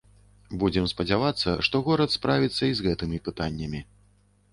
Будзем 0.61 0.85
спадзявацца, 0.93 1.53
што 1.67 1.81
горад 1.87 2.13
справіцца 2.17 2.63
і 2.71 2.79
з 2.79 2.87
гэтымі 2.87 3.17
пытаннямі. 3.29 3.83